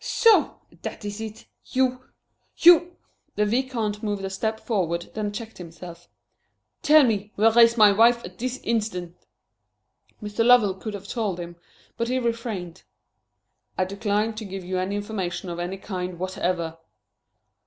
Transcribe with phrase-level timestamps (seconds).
[0.03, 0.59] "So!
[0.81, 1.45] That is it!
[1.65, 2.01] You
[2.57, 2.97] you"
[3.35, 6.09] The Vicomte moved a step forward, then checked himself.
[6.81, 9.15] "Tell me, where is my wife at this instant?"
[10.19, 10.43] Mr.
[10.43, 11.55] Lovell could have told him,
[11.97, 12.81] but he refrained.
[13.77, 16.79] "I decline to give you any information of any kind whatever."